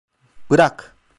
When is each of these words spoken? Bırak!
Bırak! 0.49 0.95